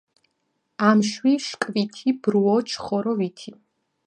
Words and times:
ამშვი, 0.87 1.33
შკვითი, 1.49 2.15
ბრუო, 2.25 2.57
ჩხორო, 2.73 3.13
ვითი 3.21 3.51